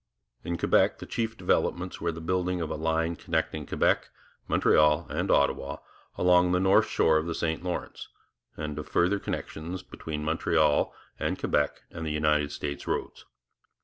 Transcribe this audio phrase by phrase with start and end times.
[0.43, 4.09] In Quebec the chief developments were the building of a line connecting Quebec,
[4.47, 5.77] Montreal, and Ottawa
[6.17, 8.07] along the north shore of the St Lawrence,
[8.57, 13.25] and of further connections between Montreal and Quebec and United States roads.